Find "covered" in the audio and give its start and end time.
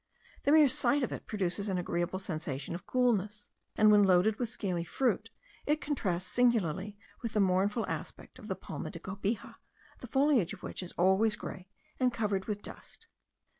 12.11-12.45